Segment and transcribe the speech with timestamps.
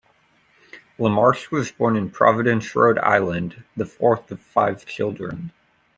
[0.97, 5.51] LaMarche was born in Providence, Rhode Island, the fourth of five children.